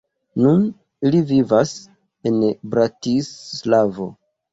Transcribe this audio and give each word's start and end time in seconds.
Nun 0.43 0.61
ili 1.09 1.19
vivas 1.31 1.73
en 2.31 2.39
Bratislavo. 2.73 4.09